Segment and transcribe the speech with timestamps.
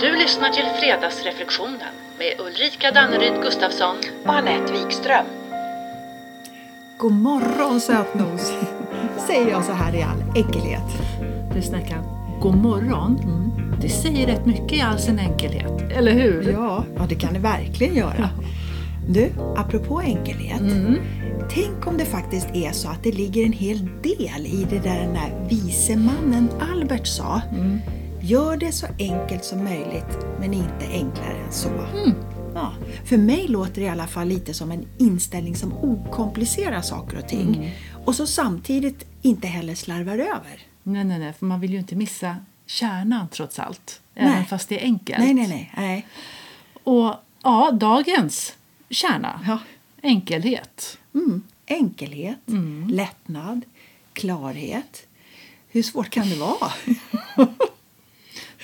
[0.00, 5.26] Du lyssnar till Fredagsreflektionen med Ulrika Danneryd Gustafsson och Anette Wikström.
[6.98, 8.52] God morgon sötnos,
[9.26, 10.82] säger jag så här i all enkelhet.
[11.54, 11.98] Du snackar
[12.40, 13.18] god morgon.
[13.80, 16.52] Det säger rätt mycket i all sin enkelhet, eller hur?
[16.52, 18.30] Ja, ja det kan det verkligen göra.
[19.08, 20.62] Du, apropå enkelhet.
[21.50, 25.00] Tänk om det faktiskt är så att det ligger en hel del i det där
[25.00, 27.42] den där vise mannen Albert sa.
[28.20, 31.86] Gör det så enkelt som möjligt, men inte enklare än så.
[32.54, 32.72] Ja,
[33.04, 37.28] för mig låter det i alla fall lite som en inställning som okomplicerar saker och
[37.28, 37.74] ting.
[38.04, 40.62] Och så samtidigt inte heller slarvar över.
[40.82, 44.00] Nej, nej, nej, för man vill ju inte missa kärnan trots allt.
[44.14, 44.44] Även Nej.
[44.44, 45.18] fast det är enkelt.
[45.18, 45.72] Nej, nej, nej.
[45.76, 46.06] nej.
[46.84, 48.54] Och ja, dagens
[48.90, 49.40] kärna.
[49.46, 49.58] Ja.
[50.02, 50.98] Enkelhet.
[51.14, 51.42] Mm.
[51.66, 52.38] Enkelhet,
[52.90, 53.64] lättnad,
[54.12, 55.06] klarhet.
[55.68, 56.72] Hur svårt kan det vara?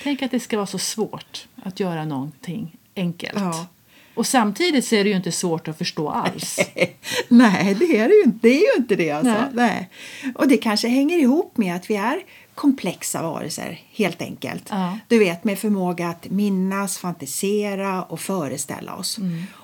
[0.05, 3.39] Tänk att det ska vara så svårt att göra någonting enkelt.
[3.39, 3.65] Ja.
[4.15, 6.59] Och samtidigt så är det ju inte svårt att förstå alls.
[7.27, 8.39] Nej, det är det ju inte.
[8.41, 9.33] Det är ju inte det alltså.
[9.33, 9.49] Nej.
[9.53, 9.89] Nej.
[10.35, 12.19] Och det kanske hänger ihop med att vi är
[12.55, 14.63] komplexa varelser, helt enkelt.
[14.69, 14.99] Ja.
[15.07, 19.19] Du vet, med förmåga att minnas, fantisera och föreställa oss.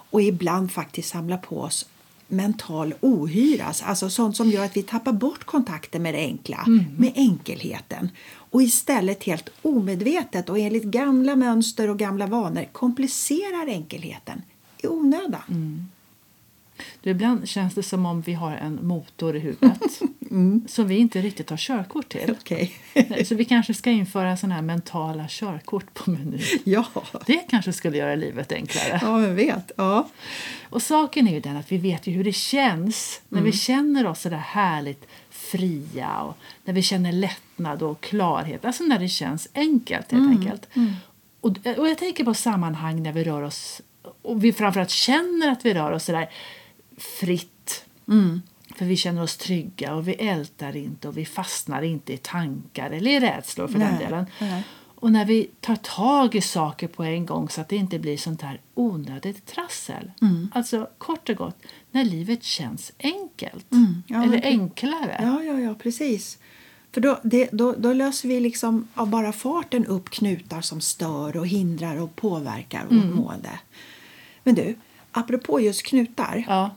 [0.09, 1.85] Och ibland faktiskt samla på oss
[2.27, 6.65] mental ohyra, alltså sånt som gör att vi tappar bort kontakten med det enkla,
[6.97, 8.09] med enkelheten.
[8.51, 14.41] Och istället helt omedvetet och enligt gamla mönster och gamla vanor komplicerar enkelheten
[14.77, 15.41] i onödan.
[15.49, 15.85] Mm.
[17.01, 20.01] Du, ibland känns det som om vi har en motor i huvudet
[20.67, 22.21] som vi inte riktigt har körkort till.
[23.09, 26.41] Nej, Så vi kanske ska införa såna här mentala körkort på menyn.
[26.63, 26.85] ja.
[27.25, 28.99] Det kanske skulle göra livet enklare.
[29.01, 29.71] Ja, jag vet.
[29.75, 30.09] Ja.
[30.69, 34.07] Och saken är ju den att vi vet ju hur det känns när vi känner
[34.07, 38.65] oss så där härligt fria och när vi känner lättnad och klarhet.
[38.65, 40.67] Alltså när det känns enkelt helt enkelt.
[41.41, 43.81] Och, och jag tänker på sammanhang när vi rör oss
[44.21, 46.29] och vi framförallt känner att vi rör oss så där
[47.19, 47.85] fritt.
[48.75, 52.91] För vi känner oss trygga och vi ältar inte och vi fastnar inte i tankar
[52.91, 54.25] eller i rädslor för den Nej, delen.
[54.39, 54.63] nej.
[55.01, 58.17] Och när vi tar tag i saker på en gång så att det inte blir
[58.17, 60.11] sånt här onödigt trassel.
[60.53, 61.57] Alltså kort och gott,
[61.91, 63.65] när livet känns enkelt.
[64.07, 65.19] ja, eller enklare.
[65.21, 66.37] Ja, ja, ja, precis.
[66.91, 71.37] För då, det, då, då löser vi liksom av bara farten upp knutar som stör
[71.37, 73.59] och hindrar och påverkar vårt mående.
[74.43, 74.75] Men du,
[75.11, 76.45] apropå just knutar.
[76.47, 76.69] Ja.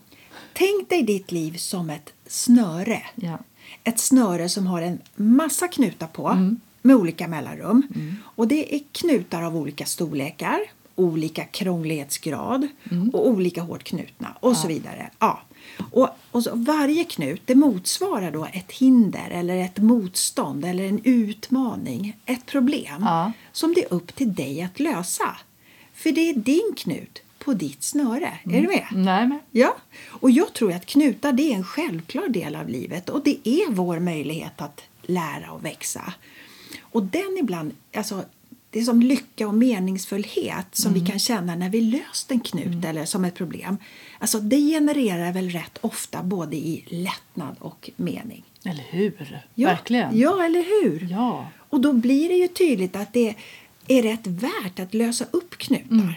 [0.54, 3.02] Tänk dig ditt liv som ett snöre.
[3.14, 3.38] Ja.
[3.84, 7.82] Ett snöre som har en massa knutar på med olika mellanrum.
[8.22, 10.60] Och det är knutar av olika storlekar,
[10.94, 12.68] olika krånglighetsgrad
[13.12, 15.10] och olika hårt knutna och så vidare.
[15.18, 15.42] Ja.
[15.90, 21.00] Och, och så varje knut det motsvarar då ett hinder eller ett motstånd eller en
[21.04, 23.32] utmaning, ett problem Ja.
[23.52, 25.36] som det är upp till dig att lösa.
[25.94, 28.38] För det är din knut på ditt snöre.
[28.44, 28.86] Är du med?
[28.92, 29.40] Nej, men.
[29.50, 29.76] Ja,
[30.08, 33.70] och jag tror att knutar det är en självklar del av livet och det är
[33.70, 36.14] vår möjlighet att lära och växa.
[36.80, 38.24] Och den ibland, alltså
[38.70, 42.84] det är som lycka och meningsfullhet som vi kan känna när vi löst en knut
[42.84, 43.76] eller som ett problem.
[44.18, 48.44] Alltså det genererar väl rätt ofta både i lättnad och mening.
[48.64, 49.42] Eller hur?
[49.54, 50.18] Ja, Verkligen.
[50.18, 51.08] Ja, eller hur?
[51.10, 51.46] Ja.
[51.56, 53.34] Och då blir det ju tydligt att det
[53.88, 55.94] är rätt värt att lösa upp knutar.
[55.94, 56.12] Mm.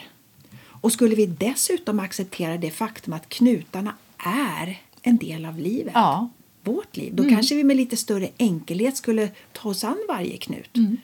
[0.87, 6.17] Och skulle vi dessutom acceptera det faktum att knutarna är en del av livet, Ja.
[6.17, 6.75] Mm.
[6.75, 10.77] vårt liv, då kanske vi med lite större enkelhet skulle ta oss an varje knut.
[10.77, 10.97] Mm.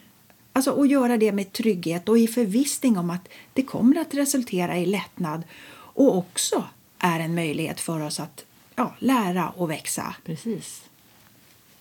[0.54, 4.78] Alltså, och göra det med trygghet och i förvissning om att det kommer att resultera
[4.78, 6.64] i lättnad och också
[7.00, 8.46] är en möjlighet för oss att
[8.76, 10.16] ja, lära och växa.
[10.26, 10.82] Precis.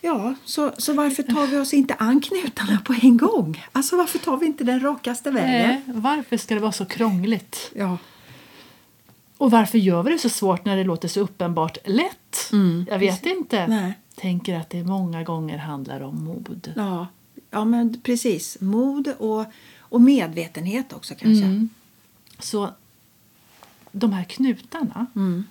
[0.04, 3.64] Ja, så, så varför tar vi oss inte an knutarna på en gång?
[3.72, 5.68] Alltså varför tar vi inte den rakaste vägen?
[5.68, 7.70] Nej, varför ska det vara så krångligt?
[7.74, 7.98] Ja,
[9.38, 12.50] Och varför gör vi det så svårt när det låter så uppenbart lätt?
[12.88, 13.58] Jag vet inte.
[13.58, 13.80] Mm.
[13.82, 13.92] Nej.
[14.14, 16.72] Tänker att det många gånger handlar om mod.
[16.76, 17.06] ja,
[17.50, 18.56] ja men precis.
[18.60, 19.44] Mod och,
[19.78, 21.44] och medvetenhet också kanske.
[21.44, 21.68] Mm.
[22.38, 22.68] Så
[23.92, 25.44] de här knutarna, Mm.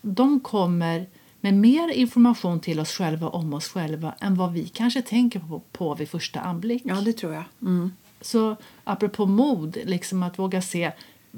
[0.00, 1.06] de kommer
[1.44, 5.62] med mer information till oss själva om oss själva än vad vi kanske tänker på,
[5.72, 6.82] på vid första anblick.
[6.84, 7.44] Ja, det tror jag.
[7.62, 7.92] Mm.
[8.20, 10.92] Så apropå mod, liksom att våga se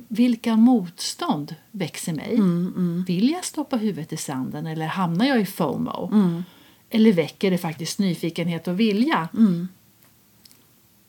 [0.08, 2.34] vilka motstånd växer mig?
[2.34, 6.10] Mm, Vill jag stoppa huvudet i sanden eller hamnar jag i FOMO?
[6.90, 9.28] Eller väcker det faktiskt nyfikenhet och vilja?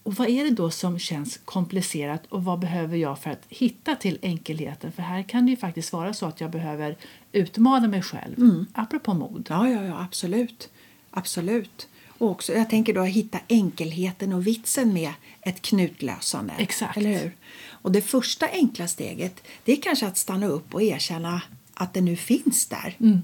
[0.05, 3.95] Och vad är det då som känns komplicerat och vad behöver jag för att hitta
[3.95, 4.91] till enkelheten?
[4.91, 6.97] För här kan det ju faktiskt vara så att jag behöver
[7.31, 9.47] utmana mig själv, apropå mod.
[9.49, 10.69] Ja, ja, ja, absolut.
[11.11, 11.87] Absolut.
[12.17, 16.53] Och också, jag tänker då hitta enkelheten och vitsen med ett knutlösande.
[16.57, 16.97] Exakt.
[16.97, 17.35] Eller hur?
[17.69, 21.41] Och det första enkla steget det är kanske att stanna upp och erkänna
[21.73, 22.95] att det nu finns där.
[22.99, 23.21] Mm.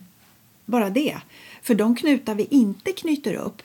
[0.66, 1.18] Bara det.
[1.62, 3.62] För de knutar vi inte knyter upp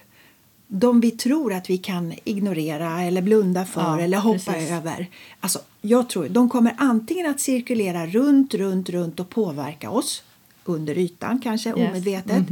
[0.68, 4.70] de vi tror att vi kan ignorera eller blunda för Ja, eller hoppa precis.
[4.70, 5.06] över.
[5.40, 10.22] Alltså, jag tror de kommer antingen att cirkulera runt, runt, runt och påverka oss
[10.64, 11.76] under ytan kanske Yes.
[11.90, 12.42] Omedvetet.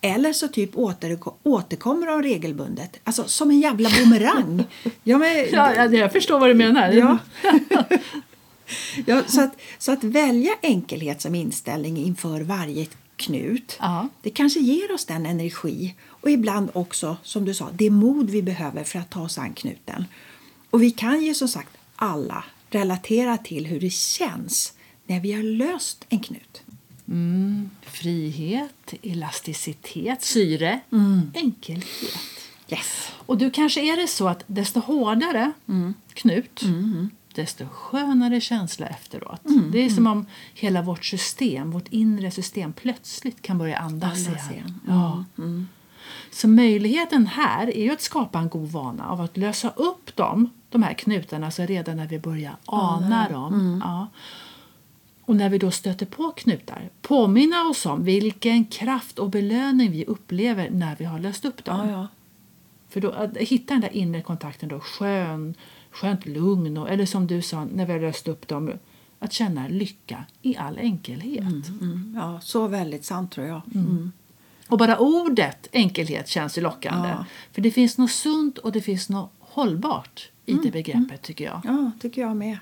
[0.00, 3.00] Eller så typ åter, återkommer de regelbundet.
[3.04, 4.64] Alltså som en jävla bumerang.
[5.02, 6.92] ja, men, ja, jag förstår vad du menar.
[6.92, 7.18] Ja.
[9.06, 12.86] ja, så, att, så att välja enkelhet som inställning inför varje
[13.16, 14.08] knut Ja.
[14.22, 18.42] det kanske ger oss den energi och ibland också, som du sa, det mod vi
[18.42, 20.04] behöver för att ta oss an knuten.
[20.70, 24.72] Och vi kan ju som sagt alla relatera till hur det känns
[25.06, 26.62] när vi har löst en knut.
[27.08, 30.80] Mm, frihet, elasticitet, syre,
[31.34, 32.18] enkelhet.
[32.68, 33.08] Yes.
[33.26, 35.52] Och du kanske är det så att desto hårdare
[36.14, 36.62] knut,
[37.36, 39.40] desto skönare känsla efteråt.
[39.72, 44.50] Det är som om hela vårt system, vårt inre system plötsligt kan börja andas, Andas
[44.50, 44.80] igen.
[44.86, 45.24] Ja.
[46.32, 50.50] Så möjligheten här är ju att skapa en god vana av att lösa upp dem,
[50.70, 53.82] de här knutarna så redan när vi börjar ana dem.
[53.84, 54.08] Ja.
[55.24, 60.04] Och när vi då stöter på knutar, påminna oss om vilken kraft och belöning vi
[60.04, 61.88] upplever när vi har löst upp dem.
[61.88, 62.08] Ja, ja.
[62.88, 65.54] För då, att hitta den där inre kontakten, då, skön,
[65.96, 68.72] skönt lugn, och, eller som du sa, när vi har löst upp dem,
[69.18, 71.68] att känna lycka i all enkelhet.
[71.80, 73.62] Mm, ja, så väldigt sant tror jag.
[73.74, 74.12] Mm.
[74.68, 77.08] Och bara ordet enkelhet känns ju lockande.
[77.08, 77.24] Ja.
[77.52, 81.60] För det finns något sunt och det finns något hållbart i det begreppet tycker jag.
[81.64, 82.58] Ja, tycker jag med.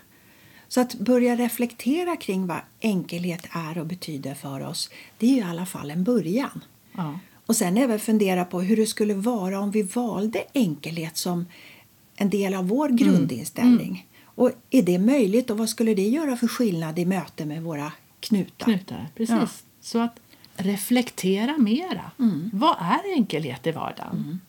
[0.69, 5.39] Så att börja reflektera kring vad enkelhet är och betyder för oss, det är ju
[5.39, 6.65] i alla fall en början.
[6.93, 7.19] Ja.
[7.47, 11.47] Och sen även fundera på hur det skulle vara om vi valde enkelhet som
[12.17, 14.07] en del av vår grundinställning.
[14.25, 17.93] Och är det möjligt och vad skulle det göra för skillnad i möte med våra
[18.21, 18.65] knutar?
[18.65, 19.37] Knutar, precis.
[19.37, 19.49] Ja.
[19.81, 20.21] Så att
[20.57, 22.11] reflektera mera.
[22.19, 22.51] Mm.
[22.53, 24.41] Vad är enkelhet i vardagen?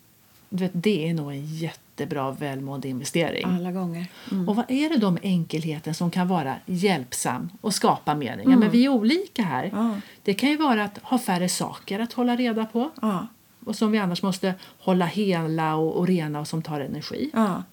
[0.50, 3.46] Du vet, det är nog en jättebra välmående investering.
[3.46, 4.06] Alla gånger.
[4.32, 4.50] Mm.
[4.50, 8.52] Och vad är det då med enkelheten som kan vara hjälpsam och skapa mening?
[8.52, 9.64] Ja, Men vi är olika här.
[9.66, 9.78] Mm.
[9.78, 10.02] Ja.
[10.24, 13.28] Det kan ju vara att ha färre saker att hålla reda på Ja,
[13.66, 17.30] och som vi annars måste hålla hela och, och rena och som tar energi.
[17.34, 17.64] ja.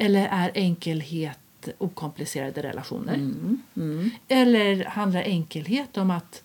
[0.00, 3.14] Eller är enkelhet okomplicerade relationer?
[3.14, 4.10] Mm.
[4.28, 6.42] Eller handlar enkelhet om att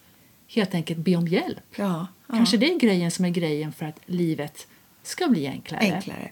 [0.48, 1.64] helt enkelt be om hjälp?
[1.76, 2.36] ja, ja.
[2.36, 4.68] Kanske det är grejen som är grejen för att livet
[5.04, 5.82] ska bli enklare.
[5.82, 6.32] enklare.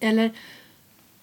[0.00, 0.30] Eller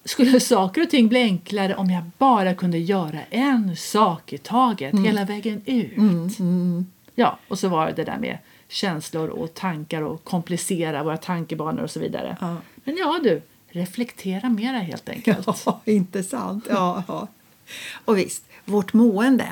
[0.04, 4.94] skulle saker och ting bli enklare om jag bara kunde göra en sak i taget
[4.98, 6.38] hela vägen ut?
[6.38, 6.86] Mm.
[7.14, 8.38] Ja, och så var det det där med
[8.72, 12.36] känslor och tankar och komplicera våra tankebanor och så vidare.
[12.40, 12.56] Ja.
[12.84, 15.46] Men ja du, reflektera mera helt enkelt.
[15.66, 16.66] Ja, inte sant?
[16.70, 17.28] Ja, ja.
[18.04, 19.46] Och visst, vårt mående,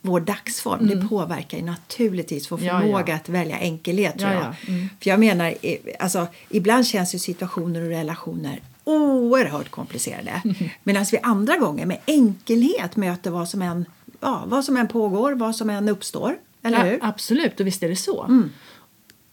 [0.00, 2.66] vår dagsform, det påverkar ju naturligtvis vår Mm.
[2.74, 3.16] Ja, förmåga ja.
[3.16, 4.18] att välja enkelhet.
[4.18, 4.44] Tror Ja, jag.
[4.44, 4.72] ja.
[4.72, 4.88] Mm.
[5.00, 5.54] För jag menar,
[5.98, 10.42] alltså, ibland känns ju situationer och relationer oerhört komplicerade.
[10.82, 13.84] Medan vi andra gånger med enkelhet möter vad som än,
[14.20, 16.36] ja, vad som än pågår, vad som än uppstår.
[16.62, 16.98] Eller Ja, hur?
[17.02, 18.48] absolut, och visst är det så.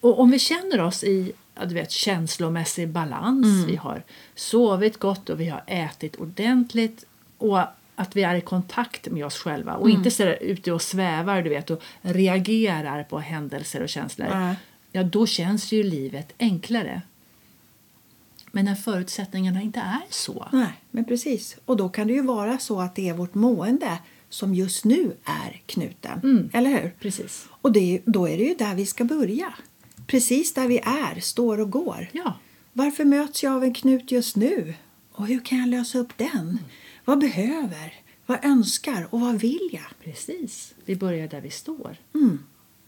[0.02, 1.32] Och om vi känner oss i
[1.68, 4.04] du vet, känslomässig balans, vi har
[4.36, 7.06] sovit gott och vi har ätit ordentligt
[7.38, 7.60] och
[7.96, 11.50] att vi är i kontakt med oss själva och inte så ute och svävar du
[11.50, 14.28] vet, och reagerar på händelser och känslor.
[14.30, 14.56] Nej.
[14.92, 17.02] Ja, då känns ju livet enklare.
[18.52, 20.48] Men när förutsättningarna inte är så.
[20.52, 21.58] Nej, men precis.
[21.66, 23.98] Och då kan det ju vara så att det är vårt mående
[24.30, 26.20] som just nu är knuten.
[26.24, 26.50] Mm.
[26.54, 26.96] Eller hur?
[27.00, 27.48] Precis.
[27.50, 29.54] Och det, då är det ju där vi ska börja.
[30.08, 32.08] Precis där vi är, står och går.
[32.12, 32.40] Ja.
[32.74, 34.74] Varför möts jag av en knut just nu?
[35.12, 36.60] Och hur kan jag lösa upp den?
[37.06, 37.94] Vad behöver?
[38.26, 39.08] Vad önskar?
[39.10, 40.04] Och vad vill jag?
[40.04, 40.74] Precis.
[40.86, 41.98] Vi börjar där vi står.
[42.14, 42.40] Mm.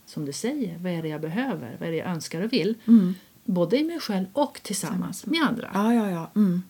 [0.06, 1.76] Som du säger, vad är det jag behöver?
[1.78, 2.74] Vad är det jag önskar och vill?
[2.88, 3.14] Mm.
[3.44, 5.70] Både i mig själv och tillsammans med andra.
[5.74, 6.30] Ja, ja, ja.
[6.34, 6.62] Mm.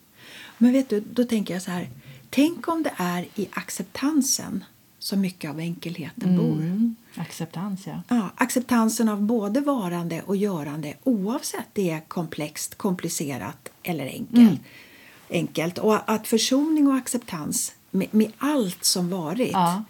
[0.59, 1.88] Men vet du, då tänker jag så här.
[2.35, 4.65] Tänk om det är i acceptansen
[4.99, 6.53] som mycket av enkelheten bor.
[6.61, 6.97] Mm.
[7.15, 8.03] Acceptans, ja.
[8.09, 14.39] Ja, acceptansen av både varande och görande oavsett det är komplext, komplicerat eller enkelt.
[14.39, 14.59] Mm.
[15.31, 15.79] enkelt.
[15.79, 19.85] Och att försoning och acceptans med, med allt som varit Ja.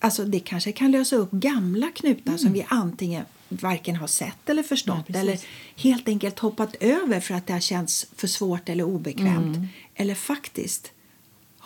[0.00, 4.62] alltså det kanske kan lösa upp gamla knutar som vi antingen varken har sett eller
[4.62, 5.04] förstått Mm.
[5.04, 5.22] precis.
[5.22, 5.38] eller
[5.82, 9.56] helt enkelt hoppat över för att det har känts för svårt eller obekvämt.
[9.56, 9.68] Mm.
[9.94, 10.92] Eller faktiskt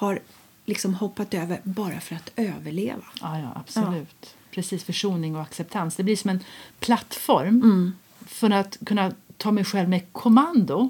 [0.06, 0.18] har
[0.64, 3.02] liksom hoppat över bara för att överleva.
[3.20, 4.34] Ja, ja, absolut.
[4.50, 5.96] Precis, försoning och acceptans.
[5.96, 6.40] Det blir som en
[6.80, 7.92] plattform Mm.
[8.26, 10.88] för att kunna ta mig själv med kommando.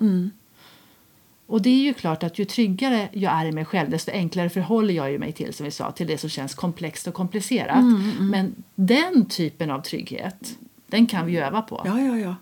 [1.46, 4.50] Och det är ju klart att ju tryggare jag är i mig själv desto enklare
[4.50, 7.84] förhåller jag ju mig till som vi sa, till det som känns komplext och komplicerat.
[8.20, 11.82] Men den typen av trygghet, den kan vi ju öva på.
[11.84, 12.36] Ja, ja, ja.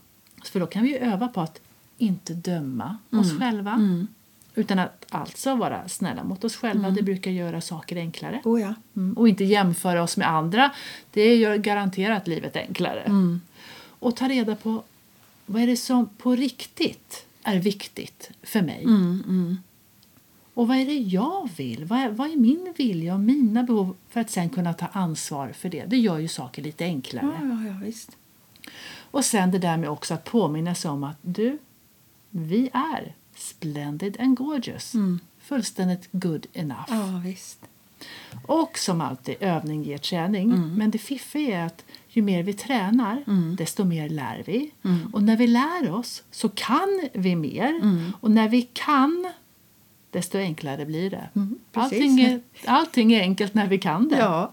[0.44, 1.60] För då kan vi ju öva på att
[1.98, 3.78] inte döma oss själva.
[4.54, 6.90] Utan att alltså vara snälla mot oss själva.
[6.90, 8.40] Det brukar göra saker enklare.
[8.44, 8.74] Oh, ja.
[8.96, 9.18] Mm.
[9.18, 10.70] Och inte jämföra oss med andra.
[11.10, 13.12] Det gör garanterat livet enklare.
[13.98, 14.82] Och ta reda på
[15.46, 18.86] vad är det som på riktigt är viktigt för mig.
[20.54, 21.84] Och vad är det jag vill?
[21.84, 25.52] Vad är, vad är min vilja och mina behov för att sen kunna ta ansvar
[25.52, 25.84] för det?
[25.84, 27.26] Det gör ju saker lite enklare.
[27.40, 28.16] Ja, ja, ja, visst.
[29.10, 31.58] Och sen det där med också att påminna sig om att du,
[32.30, 34.92] vi är splendid and gorgeous.
[35.38, 36.84] Fullständigt good enough.
[36.88, 37.58] Ja, visst.
[38.46, 40.76] Och som alltid, övning ger träning.
[40.76, 43.24] Men det fiffiga är att ju mer vi tränar,
[43.56, 44.70] desto mer lär vi.
[45.12, 47.80] Och när vi lär oss så kan vi mer.
[48.20, 49.32] Och när vi kan,
[50.10, 51.28] desto enklare blir det.
[51.32, 51.62] precis.
[51.72, 54.16] allting, är, allting är enkelt när vi kan det.
[54.18, 54.52] Ja.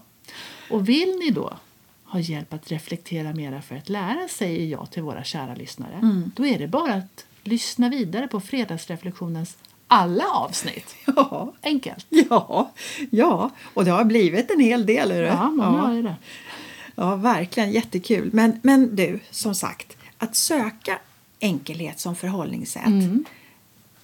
[0.70, 1.56] Och vill ni då
[2.04, 6.30] ha hjälp att reflektera mera för att lära, säger jag till våra kära lyssnare.
[6.36, 10.94] Då är det bara att lyssna vidare på fredagsreflektionens alla avsnitt.
[11.16, 11.54] Ja.
[11.62, 12.06] Enkelt.
[12.08, 12.72] Ja,
[13.10, 15.10] ja, och det har blivit en hel del.
[15.10, 15.28] Är det?
[15.28, 15.94] Ja, många ja.
[15.94, 16.16] ju det.
[16.94, 18.30] ja, verkligen jättekul.
[18.32, 20.98] Men, men du, som sagt, att söka
[21.40, 23.22] enkelhet som förhållningssätt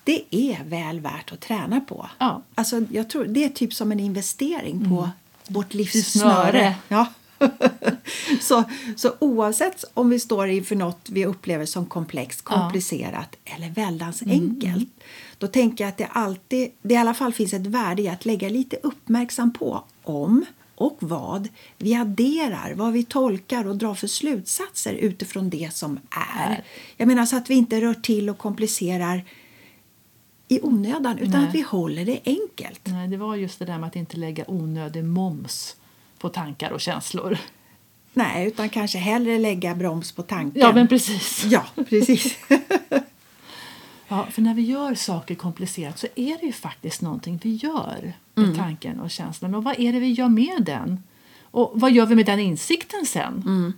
[0.04, 2.08] det är väl värt att träna på.
[2.18, 2.42] Ja.
[2.54, 5.10] Alltså, jag tror, det är typ som en investering på
[5.46, 6.74] vårt livs snöre.
[6.88, 7.06] Ja.
[8.40, 8.64] så,
[8.96, 14.88] så oavsett om vi står inför något vi upplever som komplext, komplicerat eller väldans enkelt
[15.38, 18.24] då tänker jag att det alltid, det i alla fall finns ett värde i att
[18.24, 21.48] lägga lite uppmärksam på om och vad
[21.78, 26.50] vi adderar, vad vi tolkar och drar för slutsatser utifrån det som är.
[26.50, 26.64] Är.
[26.96, 29.24] Jag menar så att vi inte rör till och komplicerar
[30.48, 31.48] i onödan utan Nej.
[31.48, 32.80] att vi håller det enkelt.
[32.84, 35.76] Nej, det var just det där med att inte lägga onödig moms
[36.24, 37.38] på tankar och känslor.
[38.12, 40.60] Nej, utan kanske hellre lägga broms på tanken.
[40.62, 41.44] Ja, men precis.
[41.44, 42.38] Ja, precis.
[44.08, 48.12] Ja, för när vi gör saker komplicerat så är det ju faktiskt någonting vi gör
[48.34, 49.54] med tanken och känslan.
[49.54, 51.02] Och vad är det vi gör med den?
[51.42, 53.72] Och vad gör vi med den insikten sen?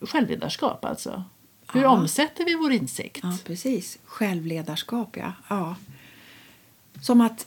[0.00, 1.24] Självledarskap alltså.
[1.72, 1.88] Hur Ja.
[1.88, 3.20] omsätter vi vår insikt?
[3.22, 3.98] Ja, precis.
[4.04, 5.32] Självledarskap, ja.
[5.48, 5.76] ja.
[7.02, 7.46] Som att...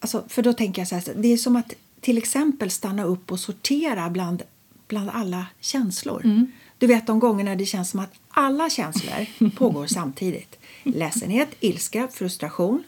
[0.00, 1.74] Alltså, för då tänker jag så här, det är som att
[2.06, 4.42] till exempel stanna upp och sortera bland,
[4.88, 6.46] bland alla känslor.
[6.78, 10.58] Du vet de gångerna det känns som att alla känslor pågår samtidigt.
[10.82, 12.82] Ledsenhet, ilska, frustration.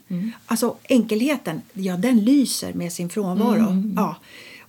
[0.46, 3.82] Alltså enkelheten, ja den lyser med sin frånvaro.
[3.96, 4.16] Ja.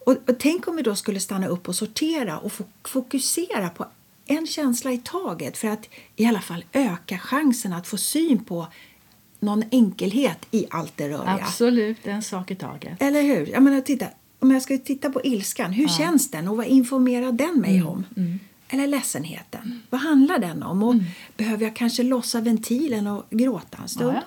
[0.05, 3.85] Och, och tänk om vi då skulle stanna upp och sortera och fo- fokusera på
[4.25, 8.67] en känsla i taget för att i alla fall öka chansen att få syn på
[9.39, 11.39] någon enkelhet i allt det röriga.
[11.45, 13.01] Absolut, en sak i taget.
[13.01, 13.47] Eller hur?
[13.47, 14.05] Jag menar, titta,
[14.39, 17.87] om jag ska titta på ilskan, hur känns den och vad informerar den mig Mm,
[17.87, 18.05] om?
[18.69, 20.83] Eller ledsenheten, vad handlar den om?
[20.83, 20.95] Och
[21.37, 24.15] Behöver jag kanske lossa ventilen och gråta en stund?
[24.17, 24.21] Ja,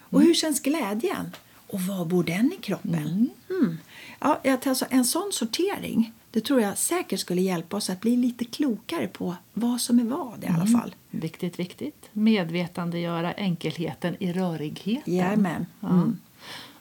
[0.00, 1.30] Och hur känns glädjen?
[1.66, 3.30] Och var bor den i kroppen?
[3.50, 3.78] Mm.
[4.20, 8.44] Ja, alltså, en sån sortering det tror jag säkert skulle hjälpa oss att bli lite
[8.44, 10.80] klokare på vad som är vad i alla Mm.
[10.80, 10.94] fall.
[11.10, 12.08] Viktigt, viktigt.
[12.12, 15.14] Medvetandegöra enkelheten i rörigheten.
[15.14, 15.66] Jajamän.
[15.80, 15.88] Ja.
[15.88, 16.18] Mm.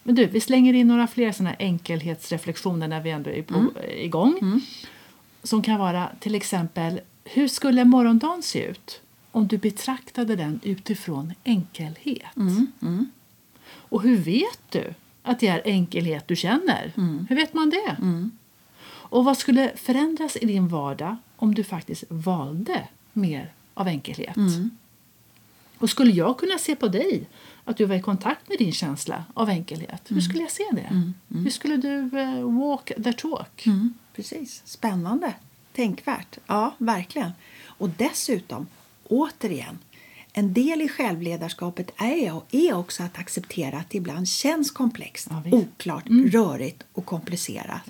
[0.03, 3.53] Men du, vi slänger in några fler såna här enkelhetsreflektioner när vi ändå är på,
[3.55, 3.71] Mm.
[3.87, 4.61] igång.
[5.43, 11.33] Som kan vara till exempel, hur skulle morgondagen se ut om du betraktade den utifrån
[11.43, 12.35] enkelhet?
[12.35, 13.11] Mm.
[13.67, 14.93] Och hur vet du
[15.23, 16.91] att det är enkelhet du känner?
[16.97, 17.25] Mm.
[17.29, 17.95] Hur vet man det?
[18.85, 24.37] Och vad skulle förändras i din vardag om du faktiskt valde mer av enkelhet?
[25.81, 27.29] Och skulle jag kunna se på dig
[27.65, 30.01] att du var i kontakt med din känsla av enkelhet?
[30.07, 31.11] Hur skulle jag se det?
[31.27, 33.65] Hur skulle du eh, walk the talk?
[33.65, 34.61] Mm, precis.
[34.65, 35.33] Spännande.
[35.73, 36.37] Tänkvärt.
[36.47, 37.31] Ja, verkligen.
[37.65, 38.67] Och dessutom,
[39.07, 39.79] återigen,
[40.33, 45.43] en del i självledarskapet är, är också att acceptera att det ibland känns komplext, Ja,
[45.51, 47.81] oklart, rörigt och komplicerat.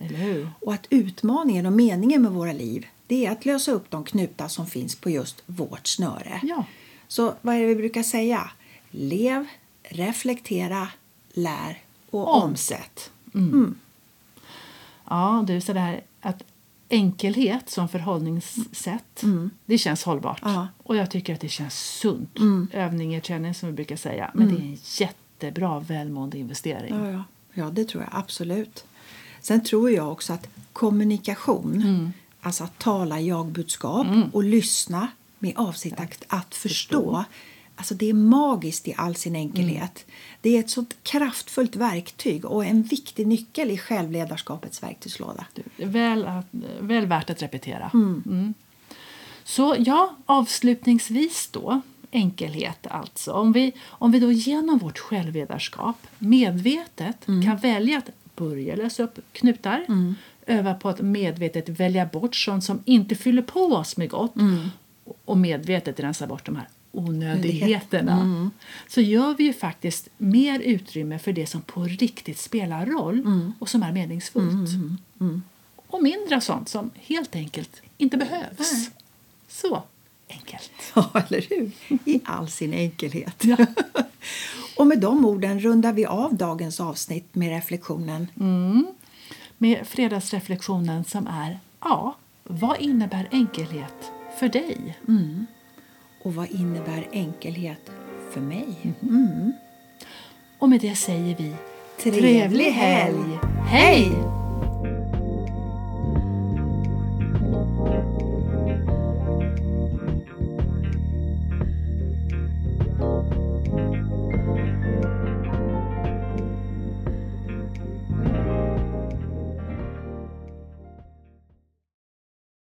[0.59, 4.47] Och att utmaningen och meningen med våra liv det är att lösa upp de knutar
[4.47, 6.39] som finns på just vårt snöre.
[6.43, 6.65] Ja.
[7.11, 8.51] Så vad är det vi brukar säga?
[8.91, 9.45] Lev,
[9.83, 10.87] reflektera,
[11.33, 13.11] lär och Omsätt.
[13.33, 13.73] omsätt.
[15.09, 16.43] Ja, du, så där att
[16.89, 19.23] enkelhet som förhållningssätt,
[19.65, 20.41] det känns hållbart.
[20.43, 20.67] Ja.
[20.83, 22.39] Och jag tycker att det känns sunt.
[22.73, 24.31] Övning är träning som vi brukar säga.
[24.33, 26.95] Men det är en jättebra välmående investering.
[26.95, 27.23] Ja, ja.
[27.53, 28.85] ja, det tror jag absolut.
[29.41, 35.07] Sen tror jag också att kommunikation, alltså att tala jag-budskap och lyssna
[35.41, 37.23] med avsikt att, att förstå.
[37.75, 40.05] Alltså det är magiskt i all sin enkelhet.
[40.41, 45.45] Det är ett så kraftfullt verktyg och en viktig nyckel i självledarskapets verktygslåda.
[45.77, 46.27] Väl,
[46.79, 47.91] väl värt att repetera.
[47.93, 48.53] Mm.
[49.43, 51.81] Så ja, avslutningsvis då,
[52.11, 53.31] enkelhet alltså.
[53.31, 59.19] Om vi, om vi då genom vårt självledarskap medvetet kan välja att börja lösa upp
[59.31, 59.85] knutar,
[60.45, 64.35] öva på att medvetet välja bort sånt som inte fyller på oss med gott
[65.31, 68.49] och medvetet rensa bort de här onödigheterna
[68.87, 73.69] så gör vi ju faktiskt mer utrymme för det som på riktigt spelar roll och
[73.69, 74.69] som är meningsfullt.
[75.87, 78.73] Och mindre sånt som helt enkelt inte behövs.
[78.73, 78.89] Nej.
[79.47, 79.83] Så
[80.29, 80.71] enkelt.
[80.95, 81.71] Ja, eller hur?
[82.05, 83.43] I all sin enkelhet.
[83.43, 83.57] Ja.
[84.77, 88.27] och med de orden rundar vi av dagens avsnitt med reflektionen.
[89.57, 94.11] Med fredagsreflektionen som är ja, vad innebär enkelhet
[94.41, 94.97] för dig?
[96.21, 97.91] Och vad innebär enkelhet
[98.31, 98.93] för mig?
[100.57, 101.55] Och med det säger vi
[101.97, 103.39] Trevlig helg!
[103.67, 104.11] Hej!